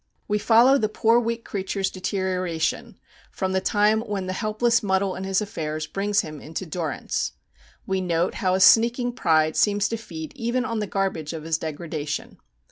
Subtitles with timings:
[0.27, 2.97] We follow the poor weak creature's deterioration
[3.29, 7.33] from the time when the helpless muddle in his affairs brings him into durance.
[7.85, 11.59] We note how his sneaking pride seems to feed even on the garbage of his
[11.59, 12.39] degradation.